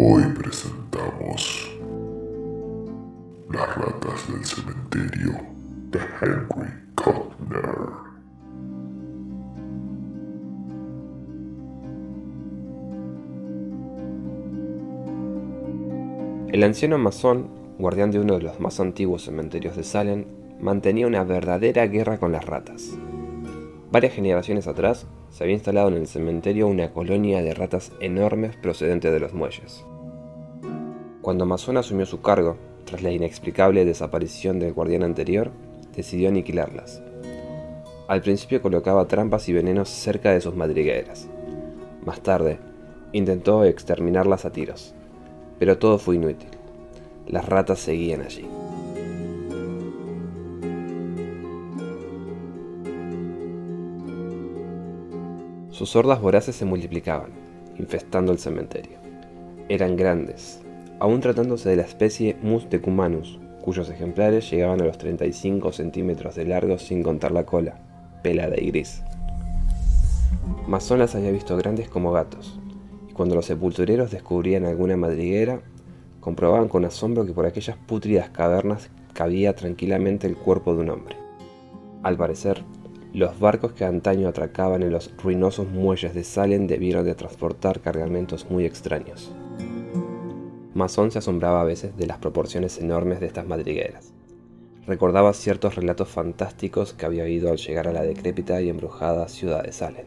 [0.00, 1.76] Hoy presentamos
[3.50, 5.32] Las ratas del cementerio
[5.90, 7.64] de Henry Cutner.
[16.52, 17.48] El anciano masón,
[17.80, 20.26] guardián de uno de los más antiguos cementerios de Salem,
[20.60, 22.96] mantenía una verdadera guerra con las ratas.
[23.90, 29.12] Varias generaciones atrás, se había instalado en el cementerio una colonia de ratas enormes procedentes
[29.12, 29.84] de los muelles.
[31.22, 35.50] Cuando Masón asumió su cargo, tras la inexplicable desaparición del guardián anterior,
[35.94, 37.02] decidió aniquilarlas.
[38.06, 41.28] Al principio colocaba trampas y venenos cerca de sus madrigueras.
[42.06, 42.58] Más tarde,
[43.12, 44.94] intentó exterminarlas a tiros,
[45.58, 46.48] pero todo fue inútil.
[47.26, 48.46] Las ratas seguían allí.
[55.78, 57.30] Sus hordas voraces se multiplicaban,
[57.78, 58.98] infestando el cementerio.
[59.68, 60.60] Eran grandes,
[60.98, 66.46] aún tratándose de la especie Mus decumanus, cuyos ejemplares llegaban a los 35 centímetros de
[66.46, 67.78] largo sin contar la cola,
[68.24, 69.04] pelada y gris.
[70.66, 72.58] Masón las había visto grandes como gatos,
[73.08, 75.60] y cuando los sepultureros descubrían alguna madriguera,
[76.18, 81.16] comprobaban con asombro que por aquellas pútridas cavernas cabía tranquilamente el cuerpo de un hombre.
[82.02, 82.64] Al parecer,
[83.14, 88.50] los barcos que antaño atracaban en los ruinosos muelles de Salem debieron de transportar cargamentos
[88.50, 89.32] muy extraños.
[90.74, 94.12] Masón se asombraba a veces de las proporciones enormes de estas madrigueras.
[94.86, 99.62] Recordaba ciertos relatos fantásticos que había oído al llegar a la decrépita y embrujada ciudad
[99.62, 100.06] de Salem.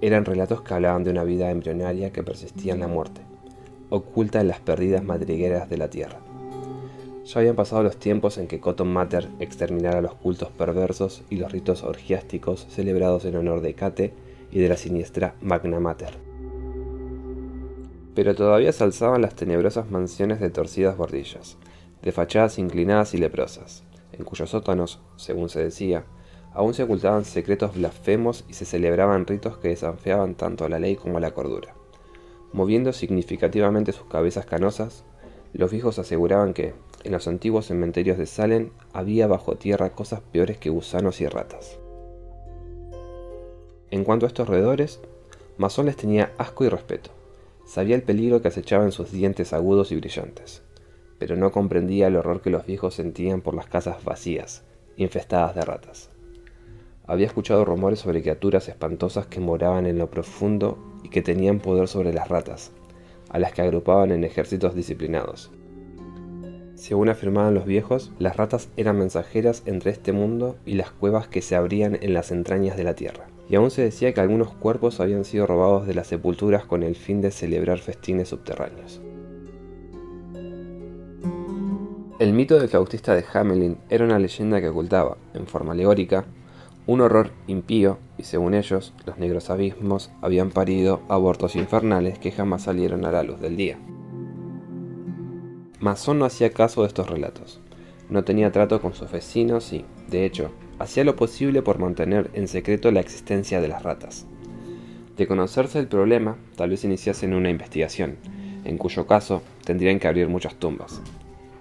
[0.00, 3.20] Eran relatos que hablaban de una vida embrionaria que persistía en la muerte,
[3.90, 6.20] oculta en las perdidas madrigueras de la tierra.
[7.32, 11.52] Ya habían pasado los tiempos en que Cotton Matter exterminara los cultos perversos y los
[11.52, 14.12] ritos orgiásticos celebrados en honor de Kate
[14.50, 16.18] y de la siniestra Magna Mater.
[18.16, 21.56] Pero todavía se alzaban las tenebrosas mansiones de torcidas bordillas,
[22.02, 26.06] de fachadas inclinadas y leprosas, en cuyos sótanos, según se decía,
[26.52, 30.96] aún se ocultaban secretos blasfemos y se celebraban ritos que desafiaban tanto a la ley
[30.96, 31.76] como a la cordura.
[32.52, 35.04] Moviendo significativamente sus cabezas canosas,
[35.52, 36.74] los viejos aseguraban que,
[37.04, 41.78] en los antiguos cementerios de Salem, había bajo tierra cosas peores que gusanos y ratas.
[43.90, 45.00] En cuanto a estos roedores,
[45.56, 47.10] Masón les tenía asco y respeto.
[47.66, 50.62] Sabía el peligro que acechaba en sus dientes agudos y brillantes,
[51.18, 54.62] pero no comprendía el horror que los viejos sentían por las casas vacías,
[54.96, 56.10] infestadas de ratas.
[57.06, 61.88] Había escuchado rumores sobre criaturas espantosas que moraban en lo profundo y que tenían poder
[61.88, 62.70] sobre las ratas,
[63.28, 65.50] a las que agrupaban en ejércitos disciplinados.
[66.80, 71.42] Según afirmaban los viejos, las ratas eran mensajeras entre este mundo y las cuevas que
[71.42, 73.26] se abrían en las entrañas de la tierra.
[73.50, 76.96] Y aún se decía que algunos cuerpos habían sido robados de las sepulturas con el
[76.96, 79.02] fin de celebrar festines subterráneos.
[82.18, 86.24] El mito del flautista de Hamelin era una leyenda que ocultaba, en forma alegórica,
[86.86, 92.62] un horror impío y según ellos, los negros abismos habían parido abortos infernales que jamás
[92.62, 93.78] salieron a la luz del día.
[95.80, 97.58] Masón no hacía caso de estos relatos.
[98.10, 102.48] No tenía trato con sus vecinos y, de hecho, hacía lo posible por mantener en
[102.48, 104.26] secreto la existencia de las ratas.
[105.16, 108.16] De conocerse el problema, tal vez iniciasen una investigación,
[108.64, 111.00] en cuyo caso tendrían que abrir muchas tumbas.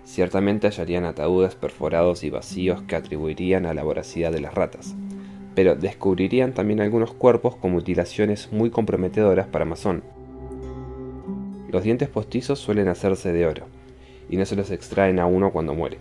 [0.03, 4.95] Ciertamente hallarían ataúdes perforados y vacíos que atribuirían a la voracidad de las ratas,
[5.55, 10.03] pero descubrirían también algunos cuerpos con mutilaciones muy comprometedoras para Masón.
[11.69, 13.65] Los dientes postizos suelen hacerse de oro,
[14.29, 15.99] y no se los extraen a uno cuando muere.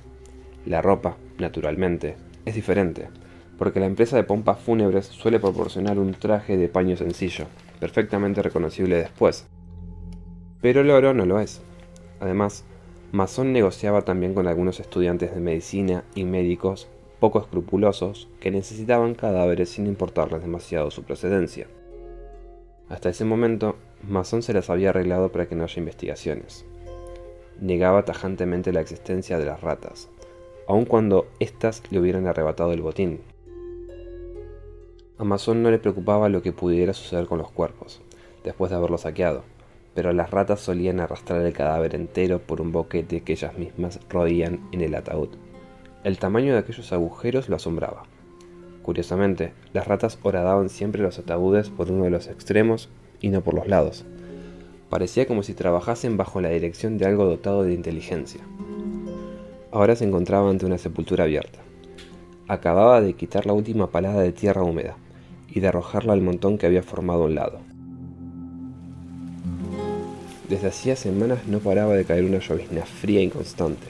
[0.66, 3.08] La ropa, naturalmente, es diferente,
[3.56, 7.46] porque la empresa de pompas fúnebres suele proporcionar un traje de paño sencillo,
[7.80, 9.46] perfectamente reconocible después.
[10.60, 11.62] Pero el oro no lo es.
[12.20, 12.64] Además,
[13.12, 16.88] Mason negociaba también con algunos estudiantes de medicina y médicos
[17.20, 21.66] poco escrupulosos que necesitaban cadáveres sin importarles demasiado su procedencia.
[22.88, 23.76] Hasta ese momento,
[24.08, 26.64] Mason se las había arreglado para que no haya investigaciones.
[27.60, 30.08] Negaba tajantemente la existencia de las ratas,
[30.68, 33.20] aun cuando éstas le hubieran arrebatado el botín.
[35.18, 38.00] A Mason no le preocupaba lo que pudiera suceder con los cuerpos,
[38.44, 39.42] después de haberlos saqueado,
[39.94, 44.60] pero las ratas solían arrastrar el cadáver entero por un boquete que ellas mismas roían
[44.70, 45.30] en el ataúd.
[46.04, 48.04] El tamaño de aquellos agujeros lo asombraba.
[48.82, 52.88] Curiosamente, las ratas horadaban siempre los ataúdes por uno de los extremos
[53.20, 54.06] y no por los lados.
[54.90, 58.40] Parecía como si trabajasen bajo la dirección de algo dotado de inteligencia.
[59.70, 61.58] Ahora se encontraba ante una sepultura abierta.
[62.48, 64.96] Acababa de quitar la última palada de tierra húmeda
[65.50, 67.58] y de arrojarla al montón que había formado a un lado.
[70.48, 73.86] Desde hacía semanas no paraba de caer una llovizna fría y constante.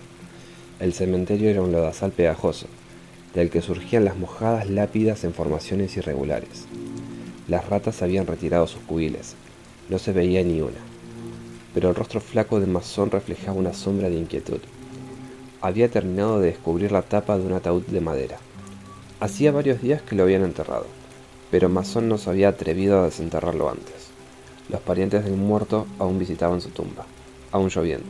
[0.80, 2.66] El cementerio era un lodazal pegajoso,
[3.34, 6.66] del que surgían las mojadas lápidas en formaciones irregulares.
[7.46, 9.36] Las ratas habían retirado sus cubiles,
[9.88, 10.80] no se veía ni una,
[11.74, 14.60] pero el rostro flaco de Masón reflejaba una sombra de inquietud.
[15.60, 18.38] Había terminado de descubrir la tapa de un ataúd de madera.
[19.20, 20.86] Hacía varios días que lo habían enterrado,
[21.50, 24.08] pero Masón no se había atrevido a desenterrarlo antes.
[24.68, 27.06] Los parientes del muerto aún visitaban su tumba,
[27.52, 28.08] aún lloviendo.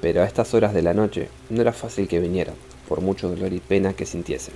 [0.00, 2.54] Pero a estas horas de la noche no era fácil que vinieran,
[2.88, 4.54] por mucho dolor y pena que sintiesen.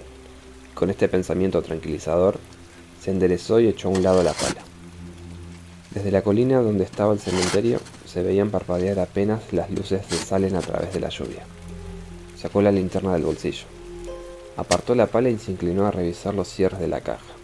[0.74, 2.38] Con este pensamiento tranquilizador,
[3.00, 4.62] se enderezó y echó a un lado la pala.
[5.92, 7.80] Desde la colina donde estaba el cementerio
[8.16, 11.44] se veían parpadear apenas las luces de Salen a través de la lluvia.
[12.40, 13.66] Sacó la linterna del bolsillo.
[14.56, 17.34] Apartó la pala y se inclinó a revisar los cierres de la caja.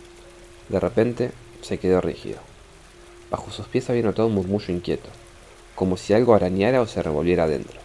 [0.70, 1.30] De repente
[1.60, 2.38] se quedó rígido.
[3.30, 5.10] Bajo sus pies había notado un murmullo inquieto,
[5.74, 7.78] como si algo arañara o se revolviera adentro.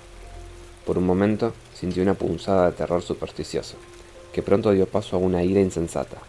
[0.86, 3.75] Por un momento sintió una punzada de terror supersticioso,
[4.31, 6.19] que pronto dio paso a una ira insensata,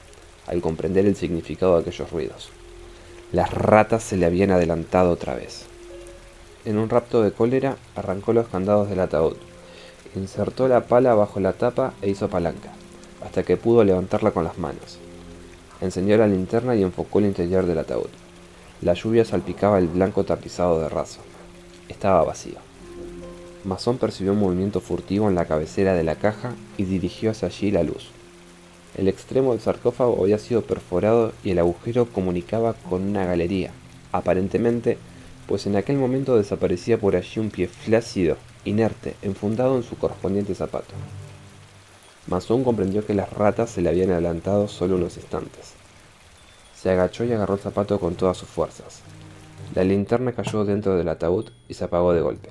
[0.48, 2.48] al comprender el significado de aquellos ruidos.
[3.30, 5.68] Las ratas se le habían adelantado otra vez.
[6.64, 9.36] En un rapto de cólera arrancó los candados del ataúd,
[10.14, 12.72] insertó la pala bajo la tapa e hizo palanca,
[13.24, 14.98] hasta que pudo levantarla con las manos.
[15.80, 18.08] Encendió la linterna y enfocó el interior del ataúd.
[18.82, 21.20] La lluvia salpicaba el blanco tapizado de raso.
[21.88, 22.56] Estaba vacío.
[23.64, 27.70] Masón percibió un movimiento furtivo en la cabecera de la caja y dirigió hacia allí
[27.70, 28.10] la luz.
[28.96, 33.70] El extremo del sarcófago había sido perforado y el agujero comunicaba con una galería,
[34.12, 34.98] aparentemente,
[35.48, 38.36] pues en aquel momento desaparecía por allí un pie flácido,
[38.66, 40.94] inerte, enfundado en su correspondiente zapato.
[42.26, 45.72] Masón comprendió que las ratas se le habían adelantado solo unos instantes.
[46.76, 49.00] Se agachó y agarró el zapato con todas sus fuerzas.
[49.74, 52.50] La linterna cayó dentro del ataúd y se apagó de golpe.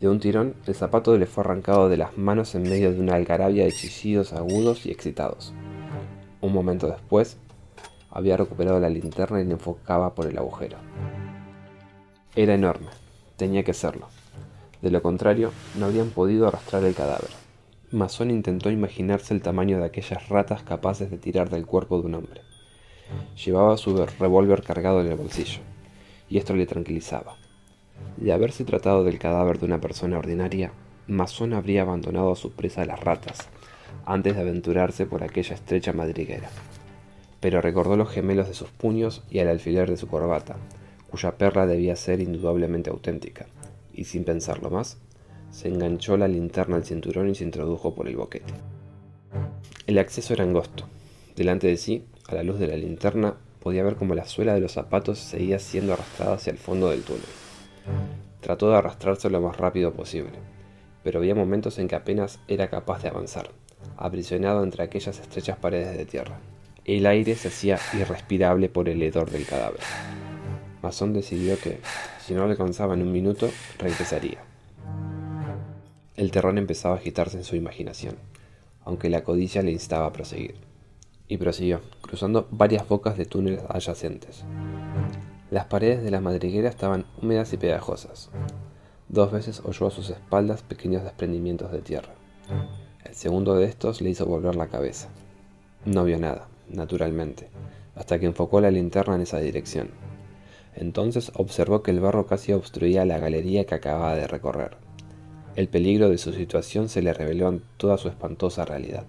[0.00, 3.14] De un tirón, el zapato le fue arrancado de las manos en medio de una
[3.14, 5.52] algarabia de chillidos agudos y excitados.
[6.40, 7.36] Un momento después,
[8.10, 10.78] había recuperado la linterna y la enfocaba por el agujero.
[12.38, 12.86] Era enorme,
[13.36, 14.06] tenía que serlo.
[14.80, 17.30] De lo contrario, no habrían podido arrastrar el cadáver.
[17.90, 22.14] Masón intentó imaginarse el tamaño de aquellas ratas capaces de tirar del cuerpo de un
[22.14, 22.42] hombre.
[23.44, 25.62] Llevaba su revólver cargado en el bolsillo,
[26.28, 27.34] y esto le tranquilizaba.
[28.16, 30.70] De haberse tratado del cadáver de una persona ordinaria,
[31.08, 33.48] Masón habría abandonado a su presa a las ratas,
[34.06, 36.50] antes de aventurarse por aquella estrecha madriguera.
[37.40, 40.54] Pero recordó los gemelos de sus puños y el alfiler de su corbata,
[41.10, 43.46] cuya perla debía ser indudablemente auténtica,
[43.92, 44.98] y sin pensarlo más,
[45.50, 48.52] se enganchó la linterna al cinturón y se introdujo por el boquete.
[49.86, 50.84] El acceso era angosto.
[51.34, 54.60] Delante de sí a la luz de la linterna podía ver cómo la suela de
[54.60, 57.22] los zapatos seguía siendo arrastrada hacia el fondo del túnel.
[58.40, 60.32] Trató de arrastrarse lo más rápido posible,
[61.02, 63.50] pero había momentos en que apenas era capaz de avanzar,
[63.96, 66.38] aprisionado entre aquellas estrechas paredes de tierra.
[66.84, 69.80] El aire se hacía irrespirable por el hedor del cadáver.
[70.82, 71.80] Mason decidió que,
[72.24, 74.38] si no le alcanzaba en un minuto, regresaría.
[76.16, 78.16] El terror empezaba a agitarse en su imaginación,
[78.84, 80.68] aunque la codicia le instaba a proseguir
[81.28, 84.44] y prosiguió, cruzando varias bocas de túneles adyacentes.
[85.50, 88.30] Las paredes de la madriguera estaban húmedas y pegajosas.
[89.08, 92.12] Dos veces oyó a sus espaldas pequeños desprendimientos de tierra.
[93.04, 95.08] El segundo de estos le hizo volver la cabeza.
[95.84, 97.48] No vio nada, naturalmente,
[97.94, 99.90] hasta que enfocó la linterna en esa dirección.
[100.78, 104.76] Entonces observó que el barro casi obstruía la galería que acababa de recorrer.
[105.56, 109.06] El peligro de su situación se le reveló en toda su espantosa realidad.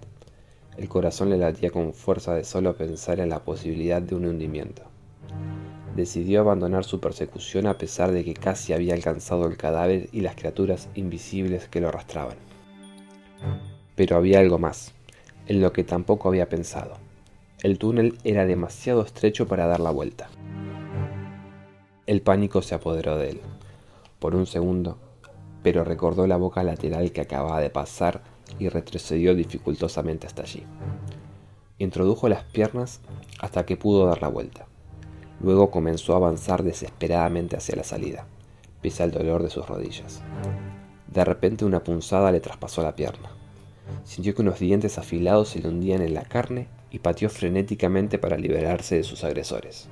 [0.76, 4.82] El corazón le latía con fuerza de solo pensar en la posibilidad de un hundimiento.
[5.94, 10.34] Decidió abandonar su persecución a pesar de que casi había alcanzado el cadáver y las
[10.34, 12.36] criaturas invisibles que lo arrastraban.
[13.94, 14.92] Pero había algo más,
[15.46, 16.96] en lo que tampoco había pensado.
[17.62, 20.30] El túnel era demasiado estrecho para dar la vuelta.
[22.10, 23.40] El pánico se apoderó de él.
[24.18, 24.98] Por un segundo,
[25.62, 28.22] pero recordó la boca lateral que acababa de pasar
[28.58, 30.64] y retrocedió dificultosamente hasta allí.
[31.78, 33.00] Introdujo las piernas
[33.38, 34.66] hasta que pudo dar la vuelta.
[35.40, 38.26] Luego comenzó a avanzar desesperadamente hacia la salida,
[38.82, 40.20] pese al dolor de sus rodillas.
[41.06, 43.30] De repente una punzada le traspasó la pierna.
[44.02, 48.36] Sintió que unos dientes afilados se le hundían en la carne y pateó frenéticamente para
[48.36, 49.88] liberarse de sus agresores.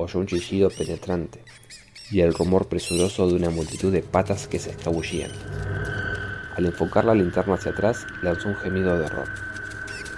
[0.00, 1.42] Oyó un chillido penetrante
[2.12, 5.32] y el rumor presuroso de una multitud de patas que se escabullían.
[6.56, 9.26] Al enfocar la linterna hacia atrás, lanzó un gemido de horror.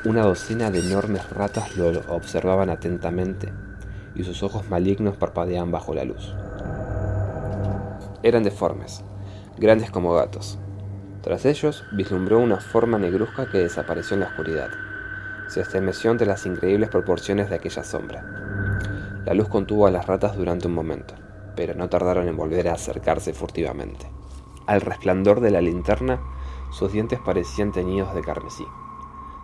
[0.04, 3.50] Una docena de enormes ratas lo observaban atentamente
[4.14, 6.34] y sus ojos malignos parpadeaban bajo la luz.
[8.22, 9.02] Eran deformes,
[9.56, 10.58] grandes como gatos.
[11.22, 14.68] Tras ellos vislumbró una forma negruzca que desapareció en la oscuridad.
[15.48, 18.59] Se estremeció ante las increíbles proporciones de aquella sombra.
[19.24, 21.14] La luz contuvo a las ratas durante un momento,
[21.54, 24.06] pero no tardaron en volver a acercarse furtivamente.
[24.66, 26.20] Al resplandor de la linterna,
[26.70, 28.64] sus dientes parecían teñidos de carmesí.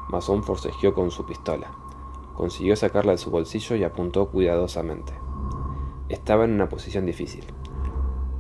[0.09, 1.73] Masón forcejeó con su pistola.
[2.35, 5.13] Consiguió sacarla de su bolsillo y apuntó cuidadosamente.
[6.09, 7.45] Estaba en una posición difícil.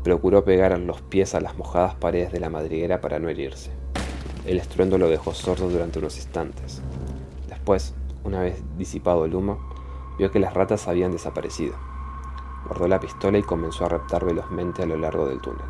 [0.04, 3.72] Procuró pegar los pies a las mojadas paredes de la madriguera para no herirse.
[4.46, 6.80] El estruendo lo dejó sordo durante unos instantes.
[7.48, 9.75] Después, una vez disipado el humo,
[10.18, 11.74] vio que las ratas habían desaparecido.
[12.66, 15.66] Guardó la pistola y comenzó a reptar velozmente a lo largo del túnel.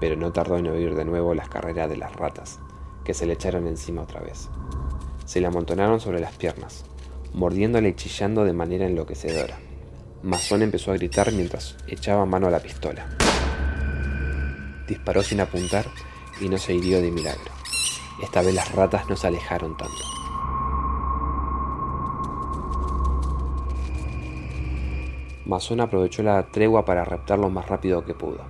[0.00, 2.60] Pero no tardó en oír de nuevo las carreras de las ratas,
[3.04, 4.50] que se le echaron encima otra vez.
[5.24, 6.84] Se le amontonaron sobre las piernas,
[7.32, 9.58] mordiéndole y chillando de manera enloquecedora.
[10.22, 13.06] Masón empezó a gritar mientras echaba mano a la pistola.
[14.86, 15.86] Disparó sin apuntar
[16.40, 17.52] y no se hirió de milagro.
[18.22, 20.21] Esta vez las ratas no se alejaron tanto.
[25.44, 28.44] Masón aprovechó la tregua para raptar lo más rápido que pudo,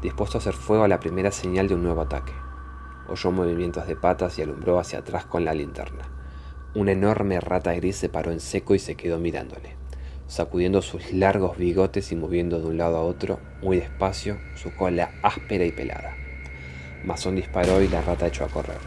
[0.00, 2.32] dispuesto a hacer fuego a la primera señal de un nuevo ataque.
[3.08, 6.08] Oyó movimientos de patas y alumbró hacia atrás con la linterna.
[6.74, 9.76] Una enorme rata gris se paró en seco y se quedó mirándole,
[10.28, 15.10] sacudiendo sus largos bigotes y moviendo de un lado a otro, muy despacio, su cola
[15.22, 16.16] áspera y pelada.
[17.04, 18.78] Masón disparó y la rata echó a correr.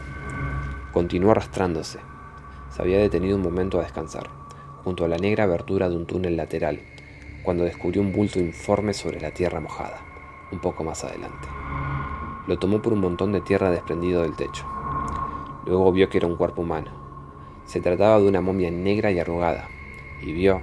[0.92, 2.00] Continuó arrastrándose.
[2.70, 4.28] Se había detenido un momento a descansar,
[4.82, 6.80] junto a la negra abertura de un túnel lateral,
[7.44, 10.00] cuando descubrió un bulto informe sobre la tierra mojada,
[10.50, 11.46] un poco más adelante.
[12.46, 14.66] Lo tomó por un montón de tierra desprendido del techo.
[15.66, 16.90] Luego vio que era un cuerpo humano.
[17.66, 19.68] Se trataba de una momia negra y arrugada,
[20.22, 20.62] y vio,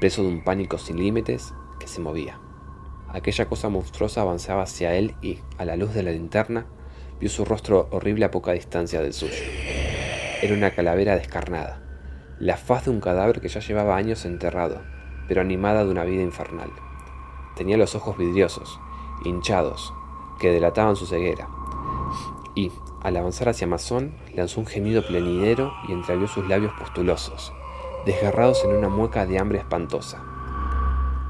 [0.00, 2.38] preso de un pánico sin límites, que se movía.
[3.08, 6.66] Aquella cosa monstruosa avanzaba hacia él y, a la luz de la linterna,
[7.20, 9.42] vio su rostro horrible a poca distancia del suyo.
[10.40, 11.82] Era una calavera descarnada,
[12.38, 14.80] la faz de un cadáver que ya llevaba años enterrado,
[15.32, 16.70] pero animada de una vida infernal.
[17.56, 18.78] Tenía los ojos vidriosos,
[19.24, 19.94] hinchados,
[20.38, 21.48] que delataban su ceguera.
[22.54, 22.70] Y,
[23.00, 27.54] al avanzar hacia Masón, lanzó un gemido plenidero y entreabrió sus labios pustulosos,
[28.04, 30.22] desgarrados en una mueca de hambre espantosa.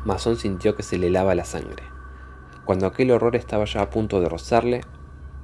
[0.04, 1.84] Masón sintió que se le lava la sangre.
[2.64, 4.80] Cuando aquel horror estaba ya a punto de rozarle,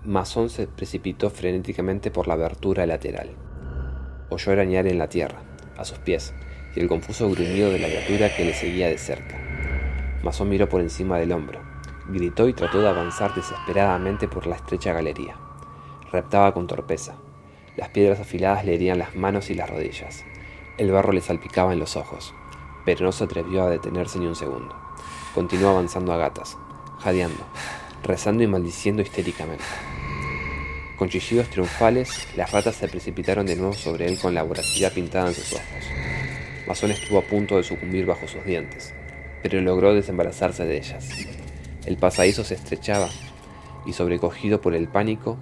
[0.03, 3.37] Masón se precipitó frenéticamente por la abertura lateral.
[4.31, 5.43] Oyó arañar en la tierra,
[5.77, 6.35] a sus pies,
[6.75, 9.37] y el confuso gruñido de la criatura que le seguía de cerca.
[10.23, 11.61] Masón miró por encima del hombro,
[12.09, 15.37] gritó y trató de avanzar desesperadamente por la estrecha galería.
[16.11, 17.17] Reptaba con torpeza.
[17.77, 20.25] Las piedras afiladas le herían las manos y las rodillas.
[20.79, 22.35] El barro le salpicaba en los ojos,
[22.85, 24.75] pero no se atrevió a detenerse ni un segundo.
[25.35, 26.57] Continuó avanzando a gatas,
[26.99, 27.45] jadeando,
[28.03, 29.65] rezando y maldiciendo histéricamente.
[30.97, 35.29] Con chillidos triunfales, las ratas se precipitaron de nuevo sobre él con la voracidad pintada
[35.29, 35.65] en sus ojos.
[36.69, 38.93] Masón estuvo a punto de sucumbir bajo sus dientes,
[39.43, 41.09] pero logró desembarazarse de ellas.
[41.87, 43.09] El pasadizo se estrechaba
[43.87, 45.39] y, sobrecogido por el pánico,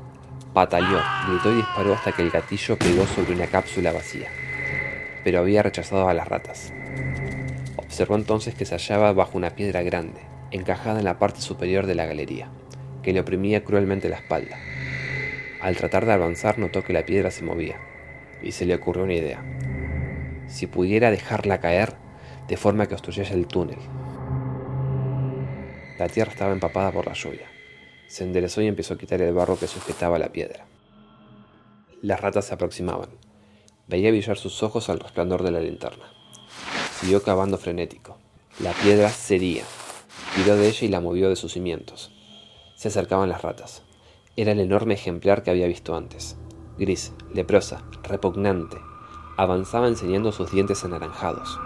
[0.54, 4.28] pataleó, gritó y disparó hasta que el gatillo pegó sobre una cápsula vacía.
[5.24, 6.72] Pero había rechazado a las ratas.
[7.74, 10.20] Observó entonces que se hallaba bajo una piedra grande,
[10.52, 12.50] encajada en la parte superior de la galería,
[13.02, 14.58] que le oprimía cruelmente la espalda.
[15.60, 17.80] Al tratar de avanzar notó que la piedra se movía,
[18.40, 19.42] y se le ocurrió una idea.
[20.48, 21.96] Si pudiera dejarla caer
[22.48, 23.78] de forma que obstruyese el túnel.
[25.98, 27.48] La tierra estaba empapada por la lluvia,
[28.06, 30.66] Se enderezó y empezó a quitar el barro que sujetaba la piedra.
[32.02, 33.08] Las ratas se aproximaban.
[33.88, 36.04] Veía brillar sus ojos al resplandor de la linterna.
[37.00, 38.18] Siguió cavando frenético.
[38.60, 39.64] La piedra cedía.
[40.34, 42.12] Tiró de ella y la movió de sus cimientos.
[42.76, 43.82] Se acercaban las ratas.
[44.36, 46.36] Era el enorme ejemplar que había visto antes.
[46.78, 48.76] Gris, leprosa, repugnante.
[49.38, 51.60] Avanzaba enseñando sus dientes anaranjados.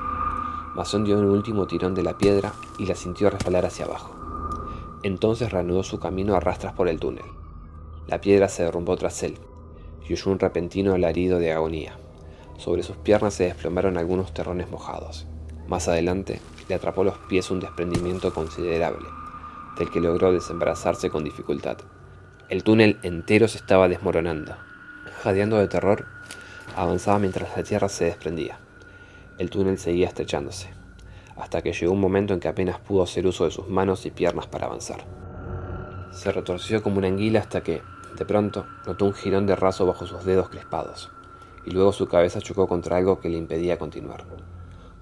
[0.74, 4.16] Masón dio un último tirón de la piedra y la sintió resbalar hacia abajo.
[5.04, 7.24] Entonces reanudó su camino a rastras por el túnel.
[8.08, 9.38] La piedra se derrumbó tras él
[10.08, 11.96] y oyó un repentino alarido de agonía.
[12.58, 15.28] Sobre sus piernas se desplomaron algunos terrones mojados.
[15.68, 19.06] Más adelante le atrapó los pies un desprendimiento considerable,
[19.78, 21.78] del que logró desembarazarse con dificultad.
[22.48, 24.56] El túnel entero se estaba desmoronando.
[25.22, 26.06] Jadeando de terror,
[26.76, 28.58] avanzaba mientras la tierra se desprendía.
[29.38, 30.70] El túnel seguía estrechándose,
[31.36, 34.10] hasta que llegó un momento en que apenas pudo hacer uso de sus manos y
[34.10, 35.04] piernas para avanzar.
[36.12, 37.82] Se retorció como una anguila hasta que,
[38.16, 41.10] de pronto, notó un jirón de raso bajo sus dedos crispados,
[41.64, 44.24] y luego su cabeza chocó contra algo que le impedía continuar.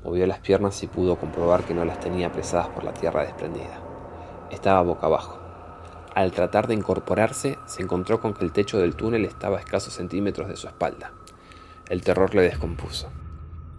[0.05, 3.81] Movió las piernas y pudo comprobar que no las tenía apresadas por la tierra desprendida.
[4.51, 5.39] Estaba boca abajo.
[6.15, 9.95] Al tratar de incorporarse, se encontró con que el techo del túnel estaba a escasos
[9.95, 11.13] centímetros de su espalda.
[11.89, 13.09] El terror le descompuso.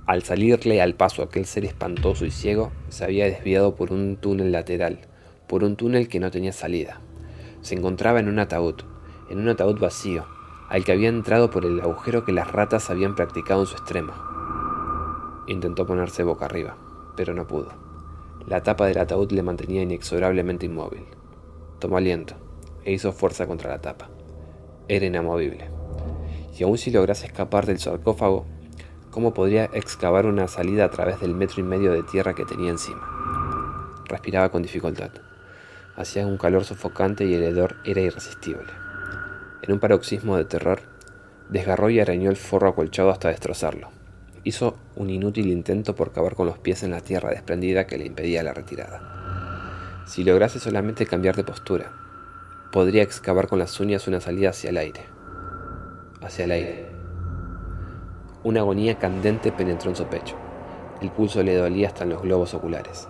[0.07, 4.51] Al salirle al paso aquel ser espantoso y ciego, se había desviado por un túnel
[4.51, 5.01] lateral,
[5.47, 7.01] por un túnel que no tenía salida.
[7.61, 8.81] Se encontraba en un ataúd,
[9.29, 10.25] en un ataúd vacío,
[10.69, 14.13] al que había entrado por el agujero que las ratas habían practicado en su extremo.
[15.45, 16.77] Intentó ponerse boca arriba,
[17.15, 17.73] pero no pudo.
[18.47, 21.05] La tapa del ataúd le mantenía inexorablemente inmóvil.
[21.77, 22.33] Tomó aliento
[22.83, 24.09] e hizo fuerza contra la tapa.
[24.87, 25.78] Era inamovible.
[26.59, 28.45] Y aun si lograse escapar del sarcófago,
[29.11, 32.69] ¿Cómo podría excavar una salida a través del metro y medio de tierra que tenía
[32.69, 33.95] encima?
[34.05, 35.09] Respiraba con dificultad.
[35.95, 38.71] Hacía un calor sofocante y el hedor era irresistible.
[39.63, 40.81] En un paroxismo de terror,
[41.49, 43.89] desgarró y arañó el forro acolchado hasta destrozarlo.
[44.43, 48.05] Hizo un inútil intento por cavar con los pies en la tierra desprendida que le
[48.05, 50.03] impedía la retirada.
[50.05, 51.91] Si lograse solamente cambiar de postura,
[52.71, 55.18] podría excavar con las uñas una salida hacia el aire.
[56.21, 56.99] Hacia el aire
[58.41, 60.37] una agonía candente penetró en su pecho.
[61.01, 63.07] El pulso le dolía hasta en los globos oculares.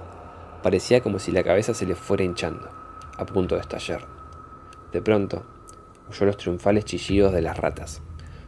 [0.63, 2.67] Parecía como si la cabeza se le fuera hinchando,
[3.15, 4.07] a punto de estallar.
[4.91, 5.45] De pronto,
[6.09, 8.01] oyó los triunfales chillidos de las ratas.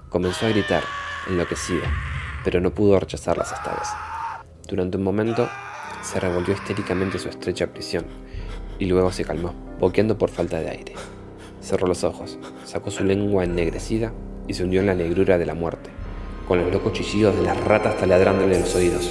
[0.09, 0.83] Comenzó a gritar,
[1.29, 1.83] enloquecido,
[2.43, 3.89] pero no pudo rechazarlas esta vez.
[4.67, 5.47] Durante un momento,
[6.01, 8.05] se revolvió histéricamente su estrecha prisión
[8.79, 10.93] y luego se calmó, boqueando por falta de aire.
[11.61, 14.11] Cerró los ojos, sacó su lengua ennegrecida
[14.47, 15.89] y se hundió en la negrura de la muerte
[16.47, 19.09] con los locos chillidos de las ratas taladrándole los oídos.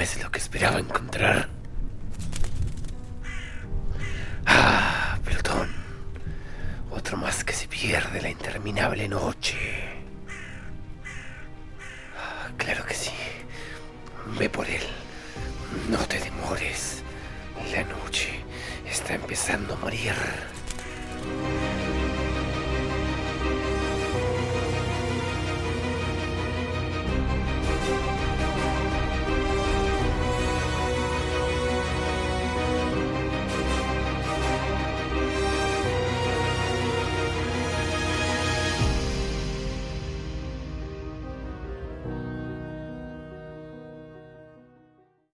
[0.00, 1.48] Es lo que esperaba encontrar?
[4.46, 5.70] Ah, perdón.
[6.90, 9.56] Otro más que se pierde la interminable noche.
[12.18, 13.12] Ah, claro que sí.
[14.38, 14.82] Ve por él.
[15.90, 17.02] No te demores.
[17.72, 18.42] La noche
[18.86, 20.14] está empezando a morir.